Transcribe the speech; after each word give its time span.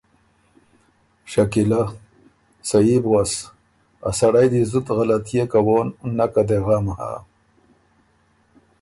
شکیلۀ: 1.31 1.81
سهي 2.69 2.95
بو 3.03 3.09
غؤس۔ 3.13 3.31
ا 4.07 4.09
سړئ 4.19 4.45
دی 4.53 4.61
زُت 4.71 4.87
غلطئے 4.97 5.43
کوون 5.51 5.87
نکه 6.17 6.41
دې 6.47 6.59
غم 6.65 6.85
هۀ 6.97 7.11